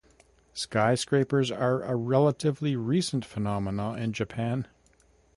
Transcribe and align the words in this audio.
Skyscrapers 0.55 1.51
are 1.51 1.83
a 1.83 1.95
relatively 1.95 2.75
recent 2.75 3.23
phenomenon 3.23 3.99
in 3.99 4.13
Japan. 4.13 4.67